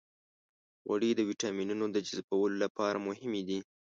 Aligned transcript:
غوړې 0.87 1.11
د 1.15 1.21
ویټامینونو 1.29 1.85
د 1.91 1.97
جذبولو 2.07 2.57
لپاره 2.63 3.03
مهمې 3.07 3.41
دي. 3.47 3.59